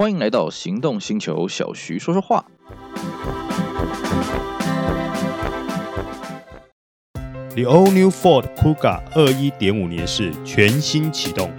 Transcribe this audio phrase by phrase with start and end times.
[0.00, 2.42] 欢迎来到行动星球，小徐说说话。
[7.54, 11.50] The all new Ford Kuga 二一点五年式全新启动，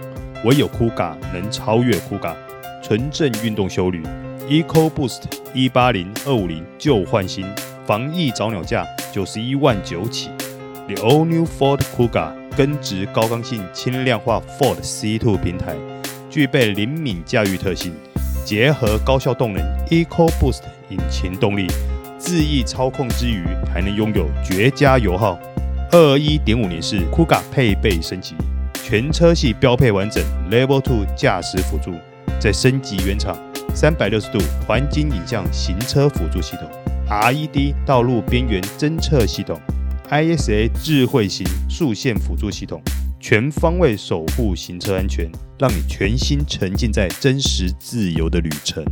[0.44, 2.34] 唯有 Kuga 能超越 Kuga，
[2.82, 4.02] 纯正运动休旅
[4.48, 5.22] ，Eco Boost
[5.54, 7.46] 一八零二五零旧换新，
[7.86, 10.30] 防疫早鸟价九十一万九起。
[10.88, 15.76] The all new Ford Kuga 根植高刚性轻量化 Ford C2 平台，
[16.28, 17.94] 具备灵敏驾驭特性。
[18.44, 21.66] 结合高效动能 EcoBoost 引擎动力，
[22.18, 25.38] 恣意操控之余，还能拥有绝佳油耗。
[25.90, 28.34] 二一点五年式 Kuga 配备升级，
[28.82, 31.92] 全车系标配完整 Level Two 驾驶辅助，
[32.40, 33.36] 再升级原厂
[33.74, 36.68] 三百六十度环景影像行车辅助系统
[37.08, 39.60] ，RED 道路边缘侦测系统
[40.10, 42.82] ，ISA 智慧型速线辅助系统。
[43.22, 48.84] 全方位守护行车安全，让你全心沉浸在真实自由的旅程。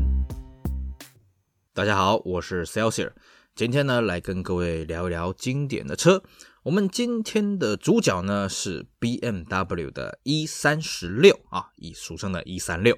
[1.74, 3.10] 大家好，我是 Celsius，
[3.56, 6.22] 今天呢来跟各位聊一聊经典的车。
[6.62, 12.96] 我们今天的主角呢是 BMW 的 E36 啊，以俗称的 E 三六。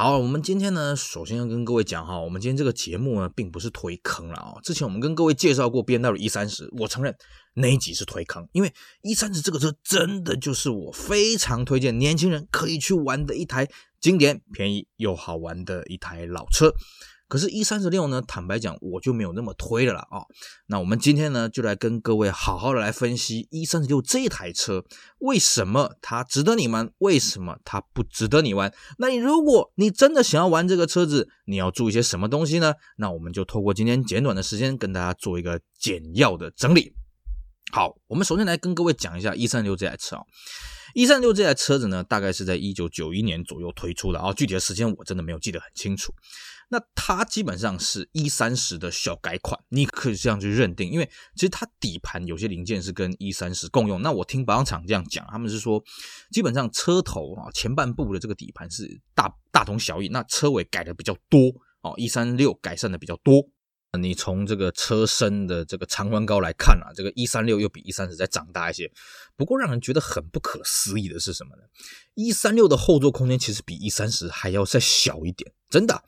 [0.00, 4.54] 好，我们今天呢，首先要跟各位讲哈，我们今天这个节目呢，并不是推坑了啊。
[4.62, 7.12] 之前我们跟各位介绍过 BMW E30，我承认
[7.54, 13.68] 那几是推坑，因为 E 三十这个车真的就是我非常推荐年轻人可以去玩的一台
[14.00, 16.72] 经典、便宜又好玩的一台老车。
[17.28, 20.24] 可是 E36 呢，坦白讲，我就没有那么推了啦啊。
[20.66, 24.82] 那我们今天呢，就来跟各位好好的来分析 E36 这台车，
[25.18, 28.72] 为什么它值得你玩，为什么它不值得你玩？
[28.98, 32.72] 那你如果你真的想要玩这个车子，你要注意些什么东西呢？
[32.96, 36.94] 那我们就透过今天简短的时间，跟大家做一个简要的整理。
[37.70, 40.22] 好，我们首先来跟各位讲一下 E36 这台车啊。
[40.94, 46.10] E36 这台车子呢，大概是在一九九一年左右推出的啊，具体的时间我真的没有记得很清楚。
[46.70, 54.02] 那它基本上是 E30 的小改款，你可以这样去认定，因为其实它底盘有些零件是跟 E30 共用。
[54.02, 55.82] 那我听保养厂这样讲，他们是说，
[56.30, 61.48] 基本上车头啊前半部的这个底盘是大大同小异，那车尾改的比较多
[61.80, 63.48] 哦，E36 改善的比较多。
[63.98, 68.92] 你从这个车身的这个长宽高来看啊，这个 E36 又比 E30 再长大一些。
[69.34, 71.62] 不过让人觉得很不可思议的是什么呢
[72.14, 76.04] ？E36 的后座空间其实比 E30 还要再小一点，真的。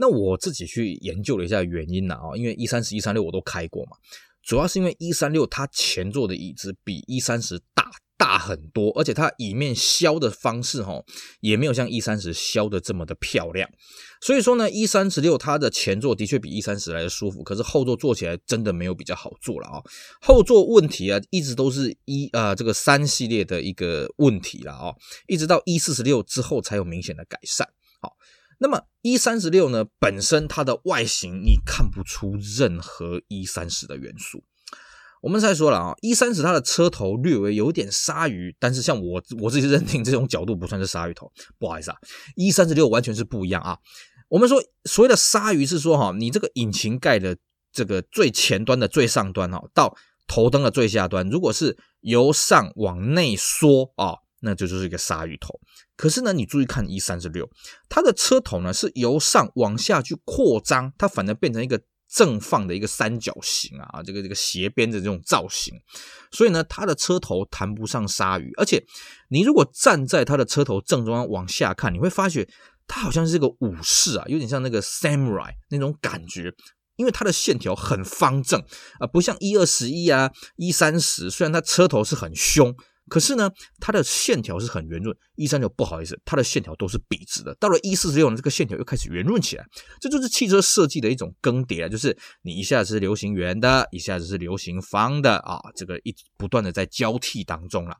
[0.00, 3.96] 那我自己去研究了一下原因呢啊，因为一三十、一三六我都开过嘛，
[4.42, 11.02] 主要是因为一三六它前座的椅子比一三十大大很多，而且它椅面削的方式哈
[11.40, 13.68] 也没有像一三十削的这么的漂亮，
[14.20, 19.82] 所以说呢一三十六它的前座的确比一三十来的舒服，可是后座坐起来真的没有比较好坐了啊，
[20.20, 24.94] 后座问题啊一直都是一啊这个三系列的一个问题了啊，
[25.26, 27.68] 一直到一四十六之后才有明显的改善，
[28.00, 28.12] 好。
[28.60, 34.42] 那么 E 三十六呢，本身它的外形你看不出任何 E 三十的元素。
[35.22, 41.96] 我们再说了啊，E 三十它的车头略微有点鲨鱼，但是像我我自己认定这种角度不算是鲨鱼头，不好意思啊
[42.36, 43.78] ，E 三十六完全是不一样啊。
[44.28, 47.36] 我们说所谓的鲨鱼是说哈，你这个引擎盖的
[47.72, 54.16] 这个最前端的最上端哈，到头灯的最下端，如果是由上往内缩啊。
[54.40, 55.58] 那就就是一个鲨鱼头，
[55.98, 57.48] 可是呢，你注意看 E36，
[57.88, 65.74] 它的车头呢是由上往下去扩张，它反而变成一个正放的一个三角形啊，这个这个斜边的这种造型，
[66.30, 68.82] 所以呢，它的车头谈不上鲨鱼，而且
[69.28, 72.48] 你如果站在它的车头正中央往下看，你会发觉
[72.86, 76.54] 它好像是个武士啊，有点像那个 Samurai 那种感觉，
[76.94, 78.62] 因为它的线条很方正
[79.00, 82.74] 啊，不像 E21 啊、E30，虽然它车头是很凶。
[83.08, 85.16] 可是呢，它的线条是很圆润。
[85.36, 87.54] E36 不好意思，它的线条都是笔直的。
[87.60, 89.64] 到了 E46 呢，这个线条又开始圆润起来。
[90.00, 97.96] 这就是汽车设计的一种更迭啊，就是你一下子是流行圆的，一下子是流行方的啊，这个一不断的在交替当中了。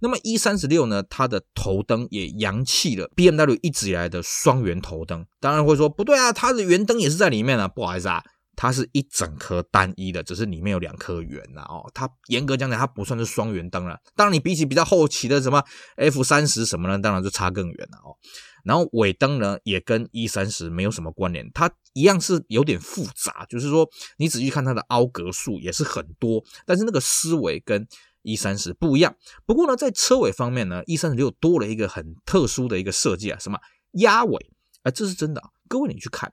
[0.00, 5.26] 那么 E36 呢，它的头灯也扬弃了 BMW 一直以来的双圆头灯。
[5.40, 8.22] 当然会说不对啊，它的圆灯也是在里面啊，不好意思啊。
[8.60, 11.90] 它是一整颗单一的，只是里面有两颗圆呐哦。
[11.94, 13.98] 它严格讲讲，它不算是双圆灯了。
[14.14, 15.64] 当然，你比起比较后期的什么
[15.96, 18.12] F 三十什么呢，当然就差更远了哦。
[18.62, 27.88] 然后尾灯呢，也跟 E 三十没有什么关联，它一样是有点复杂，就是说你仔细看它的凹格数也是很多，但是那个思维跟
[28.20, 29.16] E 三十不一样。
[29.46, 33.58] 不过呢，在车尾方面呢，E 三十六多了一个很特殊的一个设计啊，什么
[33.92, 34.50] 压尾
[34.82, 35.48] 啊，这是真的啊。
[35.66, 36.30] 各位你去看。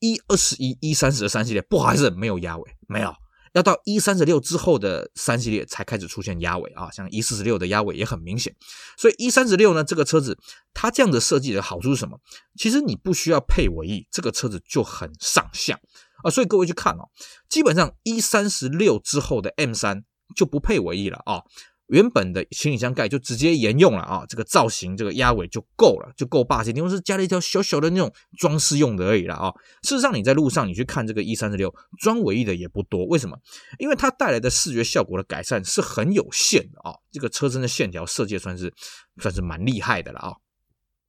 [0.00, 3.14] 一二十一、一三十的三系列，不好意思，没有压尾，没有，
[3.52, 8.54] 要到一三十六之后的三系列才开始出现压尾啊，像一四十六的压尾也很明显。
[8.96, 10.38] 所以一三十六呢，这个车子
[10.74, 12.18] 它这样的设计的好处是什么？
[12.56, 15.78] 其实你不需要配尾翼，这个车子就很上相
[16.24, 16.30] 啊。
[16.30, 17.08] 所以各位去看哦，
[17.48, 20.04] 基本上一三十六之后的 M 三
[20.34, 21.42] 就不配尾翼了啊。
[21.90, 26.70] 原本的行李箱盖就直接沿用了啊，这个造型，这个压尾就够了，就够霸气。
[26.70, 29.52] 因为是加了一条小小的那种装饰用的而已了啊。
[29.82, 33.36] 事实上，你在路上你去看这个 E 三十六装尾翼的也不多，为什么？
[33.78, 36.94] 因为它带来的视觉效果的改善是很有限的啊。
[37.10, 38.72] 这个车身的线条设计算是
[39.20, 40.34] 算是蛮厉害的了啊。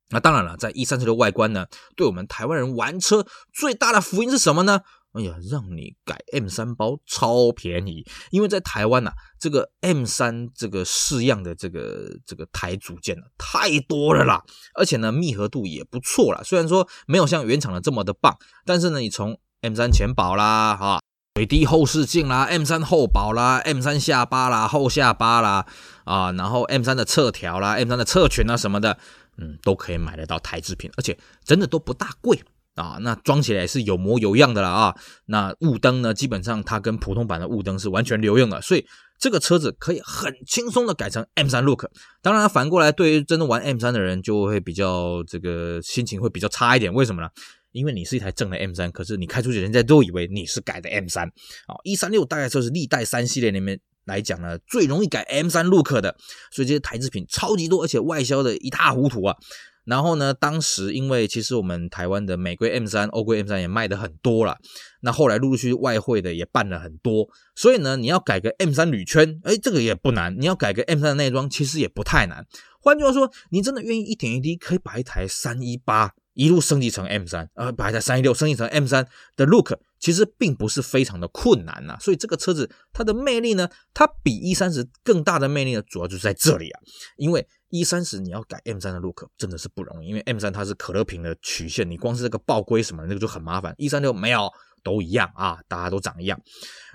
[0.10, 4.82] 那当然了，在 E 三十六外观呢，对我们台湾人玩车最大的福音是什么呢？
[5.14, 14.42] 哎呀，让你改 M 三包超便宜，因为在台湾呐、啊，这个 M 三这个式样的这个这个台组件呢太多了啦，
[14.74, 16.42] 而且呢密合度也不错啦。
[16.44, 21.02] 虽然说没有像原厂的这么的棒，但是呢，你从 M 三前保啦，哈，
[21.36, 25.66] 水滴后视镜啦，M 三后保啦，M 三下巴啦，后下巴啦，
[26.06, 28.98] 啊，然后 M 三的侧条啦，M 三的侧裙啊什么的，
[29.38, 32.42] 嗯，都可以买得到台制品，而且真的都不大贵。
[32.76, 34.96] 啊，那装起来是有模有样的了啊。
[35.26, 38.86] 那雾灯呢，基本上它跟普通版的雾灯是完全留用的，所以
[39.20, 41.86] 这个车子可以很轻松的改成 M 三 look。
[42.22, 46.94] 当然，反过来对于真的玩 M 三的人，就会比较这个心情会比较差一点。
[46.94, 47.30] 为什么呢？
[47.72, 51.28] 因为你是一台正的 M 三可是你开出去，人家都以为你是改的 M 三。
[51.68, 56.16] 啊一三六大概就是历代三系列里面来讲呢，最容易改 M 三 look 的，
[56.52, 59.36] 所以这些台制品超级多，而且外销的一塌糊涂啊。
[59.84, 64.58] 然后呢，当时因为其实我们台湾的美规 M3、欧规 M3 也卖的很多了，
[65.02, 72.46] 那后来陆陆续续外汇的也办了很多，所以呢，你要改个 M3 铝圈，哎，这个也不难；你要改个 M3 的内装，其实也不太难。
[72.80, 79.06] 换句话说，你真的愿意一点一滴，可以把一台318一路升级成 M3，呃，把一台316升级成 M3
[79.36, 81.98] 的 look，其实并不是非常的困难呐。
[82.00, 86.80] 所以这个车子它的魅力呢，它比 E30 更大的魅力呢，主要就是在这里啊，
[87.18, 87.48] 因为。
[87.72, 93.74] E 三十你要改 M 三的 look 真的是不容易，因为 M 三它是可乐瓶的曲线，你光是这个爆龟什么那个就很麻烦。
[93.78, 94.52] E 三六没有，
[94.84, 96.40] 都一样啊，大家都长一样。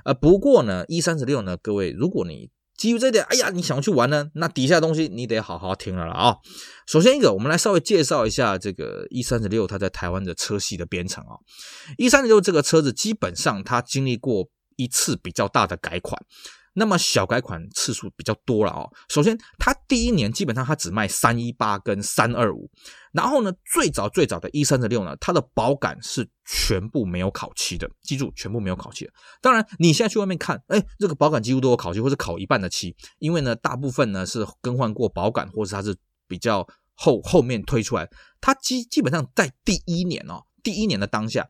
[0.05, 6.37] 呃，不过呢，E 三十六呢，各位，如果你基于这点，哎呀，你想去玩呢，那底下东西你得好好听了了啊。
[6.87, 11.41] 首先一个，我们来稍微介绍一下这个 E 三十六它在台湾的车系的编程啊。
[11.97, 16.23] E 三十六这个车子基本上它经历过一次比较大的改款。
[16.79, 18.89] 那么小改款次数比较多了哦。
[19.09, 22.71] 首先，它第一年基本上它只卖三一八跟三二五，
[23.13, 29.13] 然后呢，最早最早的 E 三十六呢，它的保杆是全部没有烤漆的，记住，全部没有烤漆的。
[29.41, 35.97] 当然，你现在去外面看，哎，这个保杆几乎都有烤漆，或者烤一半的漆，因为呢，大部分呢是更换过保杆，或者它是
[36.29, 38.07] 比较后后面推出来，
[38.39, 41.49] 它基基本上在第一年哦，第一年的当下。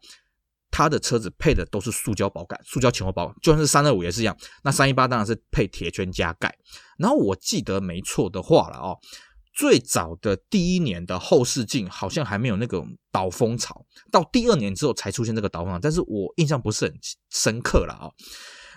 [0.70, 4.36] 他的车子配的都是塑胶保杆，塑胶前后保杆，就算是三二五也是一样。
[4.62, 6.54] 那三一八当然是配铁圈加盖。
[6.98, 8.98] 然后我记得没错的话了哦，
[9.54, 16.94] 最早的第一年的后视镜好像还没有那个导风槽，到第二年之后才出现这个导风槽，但是我印象不是很
[17.30, 18.10] 深刻了啊。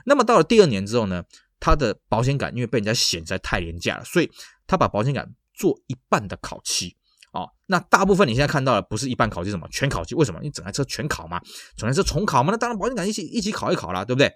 [0.06, 1.24] 那么到了第二年之后呢，
[1.60, 4.32] 它的保险杆因为被人家嫌实在太廉价了，所以
[4.66, 6.96] 他把保险杆做一半的烤漆。
[7.32, 10.16] 哦，那大部分你现在看到的不是一半烤漆，什么全烤漆？
[10.16, 10.40] 为什么？
[10.42, 11.40] 你整台车全烤嘛，
[11.78, 14.34] 整台车重烤嘛，那当然保险杆一起一起烤一烤啦，对不对？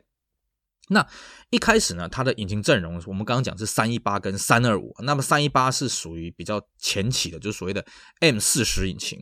[0.90, 1.08] 那
[1.50, 7.84] 一开始呢，它的引擎阵容我们刚刚讲是三一八跟三二五，那么三一八是属于比较前期的，就是所谓的
[8.20, 9.18] M 四十引擎。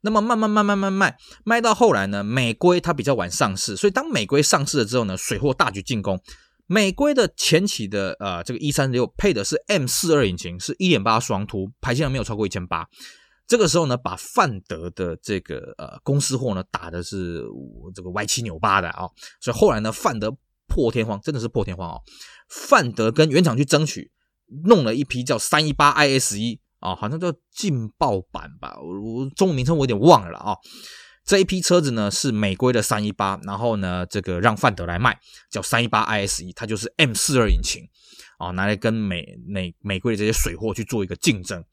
[0.00, 6.20] 那么慢慢慢慢慢慢卖到后来呢，美规它比较晚上市，所以当美规上市了之后呢，水货大举进攻。
[6.66, 12.88] 美规的前期的呃，这个 E 三十六配的是 M 四二引擎，是一点八双凸，排气量没有超过一千八。
[13.46, 17.44] 这个时候呢，把范德的这个呃公司货呢打的是
[17.94, 19.08] 这个歪七扭八的啊、
[19.40, 22.02] 所以后来呢，范德破天荒，真的是破天荒哦，
[22.48, 24.10] 范德跟原厂去争取，
[24.64, 30.56] 弄了一批叫三一八 IS 一啊，好像叫劲爆版吧，我中文名称我有点忘了啊。
[31.26, 35.18] 这一批车子呢是美规的三一八，然后呢这个让范德来卖，
[35.50, 37.82] 叫三一八 ISE，它就是 M 四二引擎
[38.38, 41.64] 啊，拿来跟美美美规的这些水货去做一个竞争。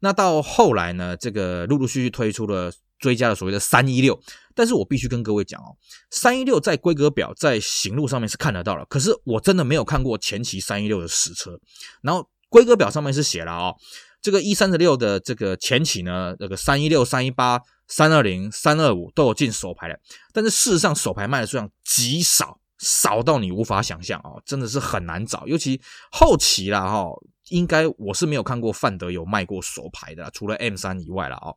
[0.00, 4.18] 那到后来呢，这个陆陆续续推出了追加的所谓的三一六，
[4.54, 5.76] 但是我必须跟各位讲哦，
[6.10, 11.60] 三一六在规格表在行路上面是看得到了，可是我真的没有看过前期三一六的实车，
[12.00, 13.76] 然后规格表上面是写了哦，
[14.24, 17.60] 这个 E 三十六的这个前期呢，这个三一六、三一八。
[17.86, 20.00] 三二零、三二五都有进手牌的，
[20.32, 25.46] 但是事实上手牌卖的数量极少，少到你无法想象哦，真的是很难找。
[25.46, 25.78] 尤其
[26.10, 27.04] 后期啦哈
[27.50, 31.56] 应该我是没有看过范德有卖过手牌的，除了 M 三以外了啊、哦。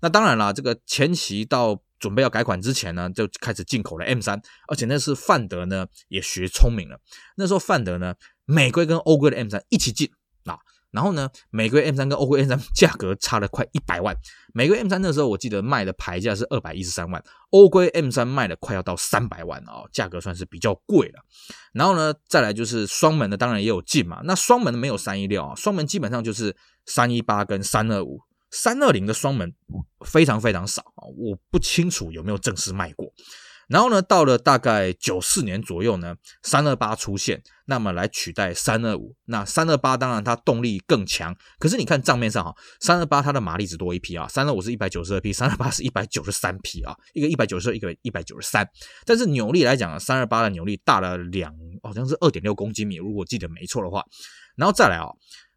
[0.00, 7.00] 那当然啦，这个前期到准备要改款之前呢，就开始进口了 M 三，而且那是范德呢也学聪明了。
[7.34, 10.08] 那时候范德呢，美规跟欧规的 M 三一起进
[10.44, 10.56] 啊。
[10.94, 14.14] 然后呢，美规 M 三跟欧规 M 三 价格差了快一百万。
[14.54, 17.20] 美规 M 三那时候我记得卖的牌价是二百一十三万，
[17.50, 21.20] 欧规 M 三卖的快要到三百万哦，价格算是比较贵了。
[21.72, 24.20] 然后呢，再来就是双门的，当然也有进嘛。
[24.22, 26.54] 那双门的没有三一六啊，双门基本上就是
[26.86, 28.20] 三一八跟三二五，
[28.52, 29.52] 三二零的双门
[30.06, 33.12] 非常非常少啊，我不清楚有没有正式卖过。
[33.68, 39.14] 然后呢，到了大概九四年左右呢，三二八出现，那么来取代三二五。
[39.26, 48.68] 那三二八当然它动力更强，可是你看账面上哈，三二八它的马力只多一匹啊，三二五是一百九十二匹，三二八是一百九十三匹啊，一个一百九十二，一个一百九十三。
[49.06, 54.04] 但是扭力来讲，三二八的扭力大了两，好像是二点六公斤米，如果记得没错的话。
[54.56, 55.08] 然后再来啊。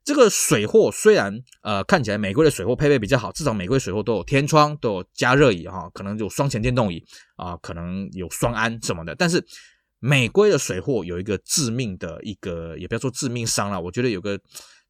[0.07, 7.03] 这个水货虽然呃看起来美规的水货配备比较好，至少美规水货都有天窗，都有加热椅哈，可能有双前电动椅
[7.35, 9.13] 啊，可能有双安什么的。
[9.15, 9.45] 但是
[9.99, 14.39] 美规的水货有一个致命的一个，也不要说致命伤了，我觉得有个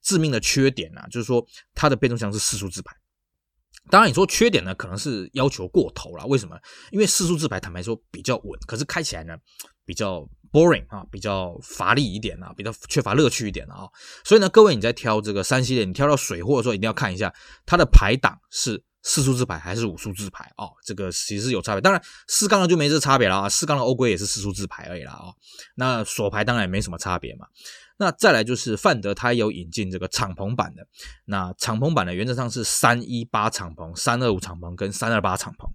[0.04, 1.44] 致命的缺点啊，就是说
[1.74, 2.96] 它的变速箱是四速自排。
[3.90, 6.28] 当然你说缺点呢，可能是要求过头了。
[6.28, 6.56] 为什么？
[6.92, 9.36] 因为四速自排坦白说比较稳，可是开起来呢
[9.84, 10.30] 比较。
[10.58, 13.88] Boring 啊，比较乏力一点啊，比较缺乏乐趣一点啊，
[14.24, 17.32] 所以呢，各位你在挑这个三系列，你挑到水货的时候，一定要看一下
[17.66, 21.82] 它的排档是四数字牌还是五数字牌啊，这个其实有差别。
[21.82, 25.30] 当然四缸的就没这差别了啊，四缸的欧规也是四数字牌而已了啊，
[25.76, 27.46] 那锁牌当然也没什么差别嘛。
[28.00, 30.88] 那再来就是范德，它有引进这个敞篷版的。
[31.25, 35.68] 那敞篷版的原则上是三一八敞篷、三二五敞篷跟三二八敞篷。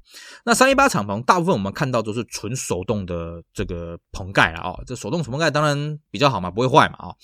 [0.44, 7.14] 那三一八敞篷大部分我们看到都是纯手动的这个棚盖了啊，这手动棚盖当然比较好嘛，不会坏嘛啊。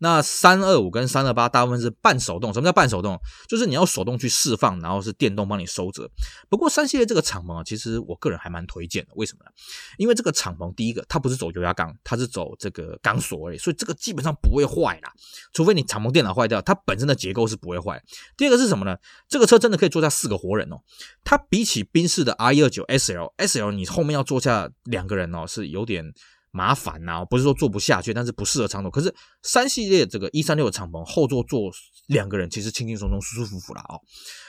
[0.00, 2.52] 那三二五跟三二八大部分是半手动。
[2.52, 3.16] 什么叫半手动？
[3.48, 6.10] 就是你要手动去释放，然后是电动帮你收着。
[6.48, 9.12] 不过三系列这个敞篷啊，其实我个人还蛮推荐的。
[9.14, 9.50] 为什么呢？
[9.96, 14.36] 因为这个敞篷第一个它不是走油压缸，它是走这个钢索而已，所以这个基本上。
[14.42, 15.12] 不会坏啦，
[15.52, 18.02] 除非你敞篷电脑坏掉，它本身的结构是不会坏。
[18.36, 18.96] 第二个是什么呢？
[19.28, 20.76] 这个车真的可以坐下四个活人哦。
[21.22, 26.04] 它比起宾士的 R129 SL，SL 你后面要坐下两个人哦，是有点
[26.50, 27.24] 麻烦呐。
[27.24, 28.90] 不是说坐不下去，但是不适合长途。
[28.90, 31.70] 可是三系列这个一三六的敞篷后座坐
[32.06, 34.00] 两个人，其实轻轻松松、舒舒服服啦哦。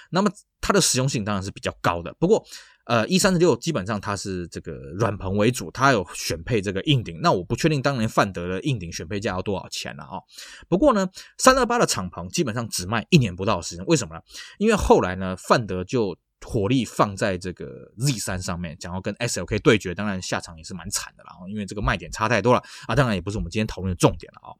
[0.09, 2.45] 那么它的实用性当然是比较高的，不过。
[2.91, 7.21] 呃，一三十六基本上它是这个软棚为主，它有选配这个硬顶。
[7.21, 10.23] 那我不确定当年范德的硬顶选配价要多少钱了啊、哦？
[10.67, 11.07] 不过呢，
[11.37, 14.21] 三二八的敞篷基本上只卖一年不到的时间，为什么呢？
[14.57, 22.93] 因为后来呢，范德就火力放在这个 Z 三上面，想要跟 SLK 对决，当然下场也是蛮惨的啦，因为这个卖点差太多了啊。
[22.93, 24.57] 当然也不是我们今天讨论的重点了啊、哦。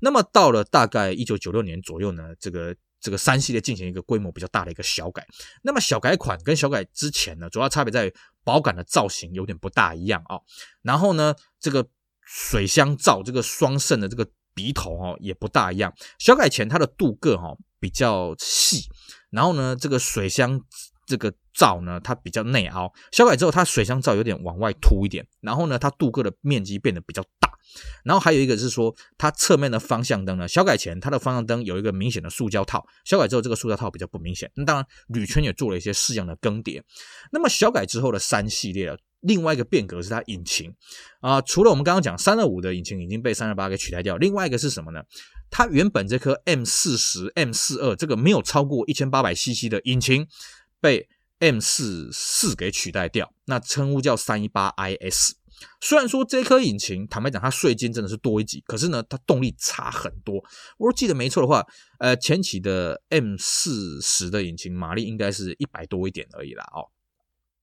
[0.00, 2.74] 那么到了大概一九九六年左右呢，这个。
[3.00, 5.26] 这个三系列进行一个规模比较大的一个小改，
[5.62, 8.14] 那么小改款跟小改之前呢，主要差别在于
[8.44, 10.42] 保杆的造型有点不大一样啊、哦。
[10.82, 11.86] 然后呢，这个
[12.26, 15.92] 水箱罩这个双肾的这个鼻头哦也不大一样。
[16.18, 18.84] 小改前它的镀铬哈比较细，
[19.30, 20.60] 然后呢这个水箱
[21.06, 22.92] 这个罩呢它比较内凹。
[23.12, 27.24] 小改之后它水箱罩有点往外凸一点，然后呢它镀铬的面积变得比较。
[28.04, 34.50] 然后还有一个是说，它侧面的方向灯呢，小改前它的方向灯有一个明显的塑胶套，小改之后这个塑胶套比较不明显。
[34.54, 36.82] 那当然，铝圈也做了一些式样的更迭。
[37.32, 40.74] 那么小改之后的三系列，另外一个变革是它引擎
[41.20, 45.02] 啊、除了我们刚刚讲三二五的引擎已经被三二八给取代掉，另外一个是什么呢？
[45.50, 50.26] 它原本这颗 M 四十 M 四二这个没有超过一千八百 CC 的引擎
[50.80, 51.08] 被
[51.40, 55.39] M 四四给取代掉，那称呼叫三一八 IS。
[55.80, 60.42] 虽然说这颗引擎，坦白讲，它税金真的是多一级，可是呢，它动力差很多。
[60.78, 61.66] 我记得没错的话，
[61.98, 66.88] 呃，前期的 M 四十的引擎马力应该是一百多一点而已啦哦。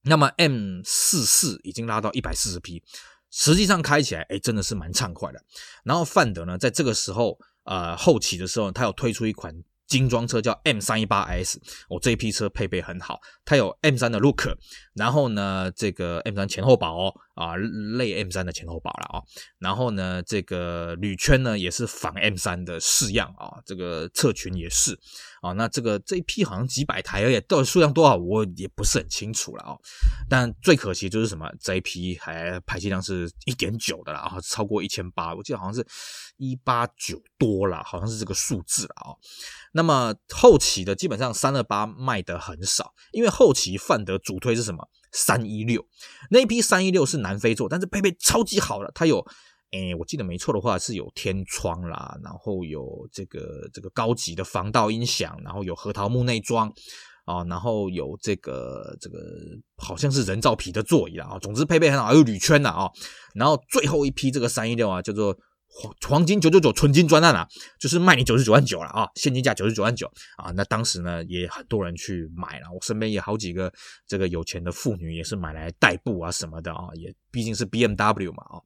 [0.04, 2.84] 那么 M 四四已经拉到一百四十匹，
[3.30, 5.44] 实际上开起来，哎，真的是蛮畅快的。
[5.84, 9.64] 然后范德呢，在这个时候，呃，后期的时候，它有推出一款。
[9.88, 14.46] 精装车叫 M 三一八 S，我这一批车配备很好，它有 M 三的 look，
[14.98, 19.22] 然后呢，这个 M 三前后保哦，啊，类 M 三的前后保了啊，
[19.60, 24.98] 然后呢，这个铝圈呢也是仿 M 三的式样啊，这个侧裙也是
[25.42, 29.78] 啊，那这个这一批好像几百台而已，到底数量多少我也不是很清楚了啊，
[30.28, 35.86] 但最可惜就是什么，这一批还排气量是一点九的了啊，超过一千八，我记得好像是
[36.38, 39.14] 一八九多了，好像是这个数字了啊。
[39.74, 44.87] 那么后期的基本上三二八卖的很少，因为后期范德主推是什么？
[45.18, 45.84] 三一六
[46.30, 49.20] 那一批三一六是南非做，但是配备超级好的，它有
[49.72, 56.72] 哎，我记得没错的话是有天窗啦，然后有这个这个高级的防盗音响，然后有核桃木内装
[57.26, 59.18] 啊，然后有这个这个
[59.78, 62.88] 好像是人造皮的座椅啊，总之配备很好，还有铝圈的啊，
[63.34, 65.36] 然后最后一批这个三一六啊叫做。
[66.08, 67.48] 黄金九九九纯金专案啊，
[67.80, 70.52] 就是卖你九十九万九了啊，现金价九十九万九啊。
[70.56, 73.72] 那当时呢，也很多人去买了，我身边也好几个
[74.08, 78.58] 这个有钱的妇女也是买来代步啊什么的啊，也毕竟是 BMW 嘛啊。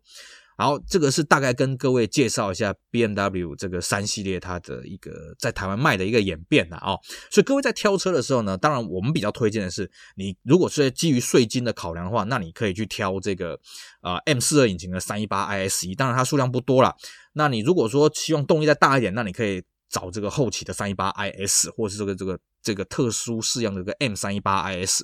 [0.62, 6.94] 好，这个是大概跟各位介绍一下 BMW 这个三系列它的一个在台湾卖的一个演变的啊。
[7.32, 13.60] 所以各位在挑车的时候呢，当然我们比较推荐的是，你如果是基于税金的考量的话，那你可以去挑这个
[14.02, 16.96] 啊 M 四二引擎的三一八 ISE，当然它数量不多啦。
[17.34, 25.04] 那你如果说希望动力再大一点，那你可以找这个后期的三一八 IS，或是这个这个这个特殊式样的一个 M 三一八 IS。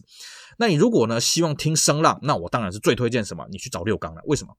[0.59, 3.45] 那你如果呢希望听声浪，那我当然是最推荐什么？
[3.51, 4.21] 你去找六缸了。
[4.25, 4.55] 为什么？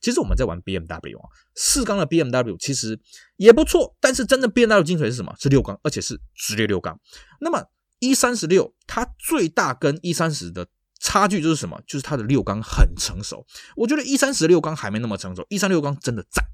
[0.00, 2.98] 其实我们在玩 BMW 啊，四缸的 BMW 其实
[3.36, 5.34] 也不错，但是真正 BMW 精髓是什么？
[5.38, 6.98] 是六缸，而且是直列六缸。
[7.40, 7.64] 那么
[8.00, 10.68] E36 它最大跟 E30 的
[11.00, 11.80] 差距就是什么？
[11.86, 13.44] 就是它的六缸很成熟。
[13.74, 16.44] 我觉得 E30 六缸还没那么成熟，E36 六缸真的赞。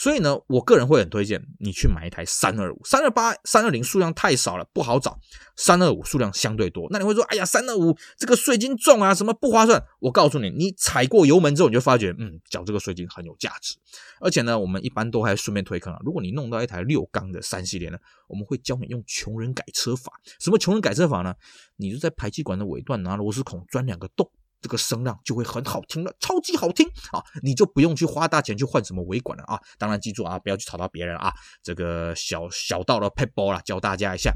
[0.00, 5.18] 所以呢，我个人会很推荐你去买一台三二五、三二八、三二零数量太少了，不好找。
[5.56, 9.84] 三二五数量相对多，那你会说，哎呀，三二五这个税金重啊，什么不划算？
[9.98, 13.76] 我告诉你，你踩过油门之后，你就发觉，嗯，缴这个税金很有价值。
[14.20, 20.10] 而且呢，我们一般都还顺便推坑啊，如果你弄到一台六缸的三系列呢，我们会教你用穷人改车法。
[20.38, 21.34] 什么穷人改车法呢？
[21.76, 24.30] 你就在排气管的尾段拿螺丝孔钻两个洞。
[24.60, 27.22] 这个声浪就会很好听了，超级好听啊！
[27.42, 29.58] 你就不用去花大钱去换什么尾管了啊！
[29.78, 31.32] 当然记住啊，不要去吵到别人啊！
[31.62, 34.34] 这个小小道的撇步啦，教大家一下。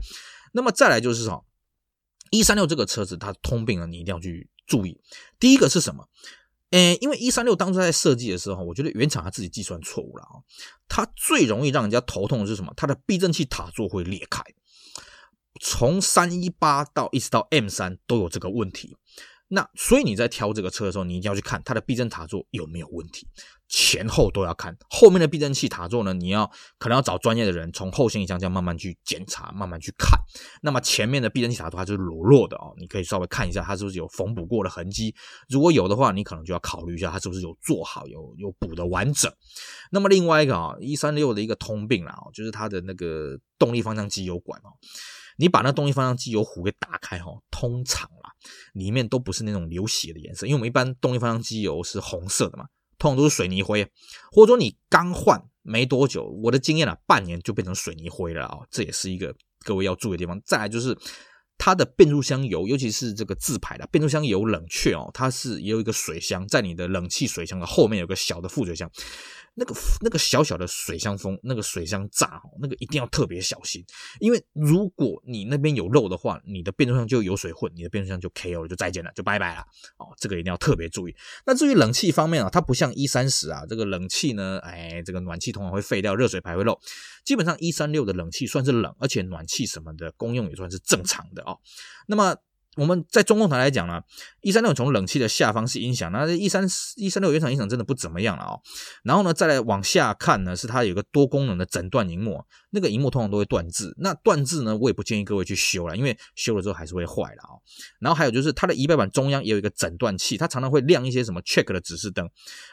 [0.52, 1.44] 那么再来就是说
[2.30, 4.98] ，E36 这个车子它通病了，你一定要去注意。
[5.38, 6.08] 第一个是什么？
[6.70, 10.40] 诶，因为 E36 当初在设计的时候，我觉得原厂它自己计算错误了啊！
[10.88, 12.72] 它最容易让人家头痛的是什么？
[12.76, 14.42] 它的避震器塔座会裂开。
[15.60, 18.96] 从318到一直到 M3 都有这个问题。
[19.48, 23.28] 那所以你在挑这个车的时候，你一定要去看它的避震塔座有没有问题，
[23.68, 24.74] 前后都要看。
[24.88, 30.18] 后面的避震器塔座呢，你要可能要找专业的人从后行李箱这样慢慢去检查，慢慢去看。
[30.62, 35.14] 那么前面的避震器塔座它就是裸露的哦，你可以稍微看一下它是不是有缝补过的痕迹。
[35.48, 39.30] 如果有的话，你可能就要考虑一下它是不是有做好，有有补的完整。
[39.90, 44.72] 那么另外一个啊，E36 的一个通病啦，就是它的那个动力方向机油管哦。
[45.36, 48.08] 你把那动力方向机油壶给打开哈，通常，
[48.72, 52.66] 里面都不是那种流血的颜色，因为我们一般动力方向机油是红色的嘛，
[52.98, 53.84] 通常都是水泥灰，
[54.30, 60.40] 或者说你刚换没多久，我的经验啊，半年就变成水泥灰了啊，这也是一个各位要注意的地方。
[60.44, 60.96] 再来就是
[61.58, 68.90] 它的变速箱油，尤其是这个自排的变速箱油冷却哦，它是也有一个水箱在你的冷气水箱的后面有个小的副水箱。
[69.56, 73.84] 那个那个小小的水箱风，那个水箱炸哦，那个一定要特别小心，
[74.18, 79.60] 因为如果你那边有漏的话，你的变速箱就有水混，你的变速箱就 KO 了，就再见了，就拜拜了
[79.96, 80.10] 哦。
[80.18, 81.14] 这个一定要特别注意。
[81.46, 86.76] 那至于冷气方面啊，它不像 E30 啊，这个冷气呢，哎，这个暖气通常会废掉，热水排会漏。
[87.24, 91.60] 基本上 E36 的冷气算是冷，而且暖气什么的功用也算是正常的哦。
[92.06, 92.36] 那么。
[92.76, 94.02] 我们在中控台来讲呢
[94.40, 98.60] 一三六从冷气的下方是音响，那一三一三六原厂音响真的不怎么样了哦。
[99.04, 102.42] 然后呢，再来往下看呢，是它有个多功能的诊断荧幕，
[102.74, 107.62] 那个荧幕通常都会断字，那断字呢，我也不建议各位去修了，因为修了之后还是会坏的哦。
[108.00, 112.28] 然后还有就是它的仪表板中央也有一个诊断器，它常常会亮一些什么 check 的指示灯。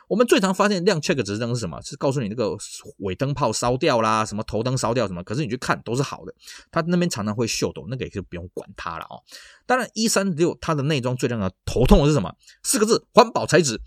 [0.08, 1.80] 我们最常发现亮 check 指示灯是什么？
[1.84, 2.58] 是告诉你那个
[2.98, 5.24] 尾灯泡烧掉啦，什么头灯烧掉什么。
[5.24, 6.34] 可是你去看都是好的，
[6.72, 9.22] 它那边常常会秀抖，那个也就不用管它了哦。
[9.66, 12.36] 当然，E36 它的内装最让人头痛的是什么？
[12.64, 13.80] 四个字：环保材质。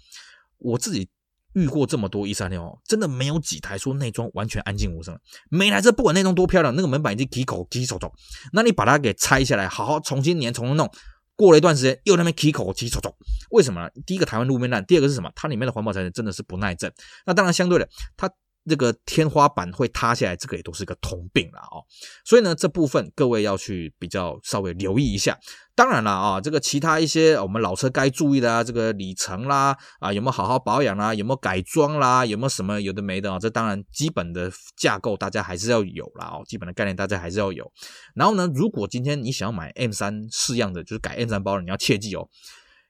[0.59, 1.11] 我自己
[1.55, 5.19] 遇过这么多 E36 哦，真的没有几台说内装完全安静无声。
[5.49, 8.13] 每台车不管内装多漂亮，那个门板已经起口起手走，
[8.53, 10.91] 那你把它给拆下来，好好重新粘、重新弄，
[11.37, 13.15] 过了一段时间又那边起口起手走，
[13.51, 13.89] 为什么呢？
[14.05, 15.31] 第一个台湾路面烂，第二个是什么？
[15.35, 16.93] 它里面的环保材质真的是不耐震。
[17.27, 18.31] 那当然，相对的，它。
[18.69, 21.85] 这个天花板会塌下来，这个也都是一个通病了哦。
[22.25, 25.39] 所以呢，这部分各位要去比较稍微留意一下。
[25.77, 33.39] 当然了啊，这个其他一些我们老车该注意的啊，这个里程啦啊，有没有好好保养啦，有没有改装啦，有没有什么有的没的啊？
[33.39, 37.71] 这当然基本的架构大家还是要有啦哦，基本的概念大家还是要有。
[38.15, 42.29] 然后呢，如果今天你想要买 M 三式样的，就是改 M 三包的，你要切记哦。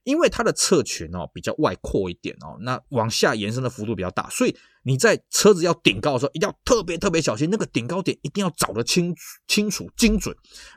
[0.03, 4.55] 因为它的侧裙哦比较外扩一点哦，那往下延伸的幅度比较大，所以
[4.87, 9.15] 你在车子要顶高的时候，一定要特别特别小心，那个顶高点一定要找得清
[9.47, 10.35] 清楚精准，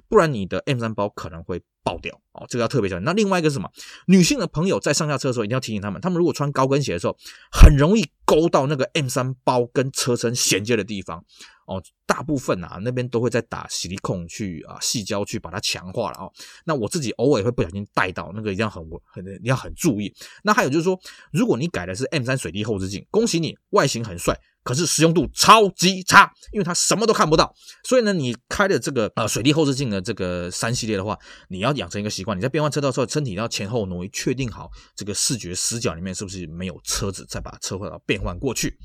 [0.09, 2.47] 不然你的 M 三包可能会爆掉哦。
[2.49, 3.05] 这个要特别小心。
[3.05, 3.71] 那另外一个什么？
[4.07, 7.15] 女性的朋友在上下车的时候一定要提醒他们，他们如果穿高跟鞋的时候，
[7.53, 11.23] 很容易勾到那个 M 三包跟车身衔接的地方
[11.69, 11.83] 哦。
[12.09, 16.33] 大部分啊那边都会在打矽利康去啊细胶去把它强化了哦。
[16.65, 20.13] 那我自己偶尔会不小心带到，那个一定要很很你要很注意。
[20.43, 20.99] 那还有就是说，
[21.33, 24.35] 如果你改的是 M 三水滴后视镜，恭喜你，外形很帅。
[24.65, 27.55] 可是使用度超级差，因为它什么都看不到。
[27.85, 31.17] 所以呢，你开的这个呃水滴后视镜的这个三系列的话，
[31.49, 38.79] 你要养成一个习惯，你在变换车道的时候，身体要前后挪移，确定好这个视觉死角里面是不是没有车子，再把车换到变换过去。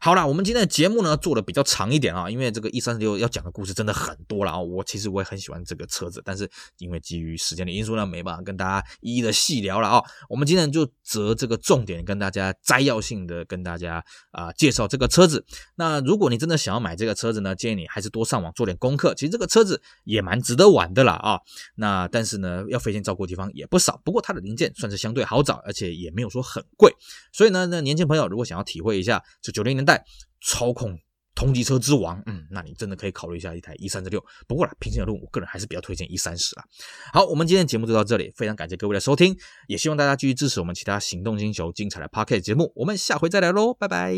[0.00, 4.60] 好啦，我们今天的节目呢做的比较长一点啊，因为这个 E36 要讲的故事真的很多了啊。
[4.60, 10.02] 我其实我也很喜欢这个车子，但是因为基于时间的因素呢，没办法跟大家一一的细聊了啊。
[10.28, 15.44] 我们今天就择这个重点跟大家摘要性的跟大家啊介绍这个车子。
[15.76, 19.14] 那如果你真的想要买这个车子呢，建议你还是多上网做点功课。
[19.14, 21.40] 其实这个车子也蛮值得玩的啦啊。
[21.74, 24.00] 那但是呢，要费心照顾的地方也不少。
[24.04, 26.94] 不过它的零件算是相对好找，而且也没有说很贵。
[27.32, 30.04] 所以呢，那年轻朋友如果想要体会一下这九零年代。
[30.42, 30.96] 操控
[31.34, 34.24] 同级车之王，嗯，那你真的可以考虑一下一台 E 三十六。
[34.46, 36.64] 不过啦，平行的路，我个人还是比较推荐 E 三十啦。
[37.12, 42.72] 好，我们今天的节目就到这里，非常感谢各位的收听，也希望大家继续支持我们其他行动星球精彩的 Podcast 节目。
[42.76, 44.14] 我们下回再来喽，拜拜。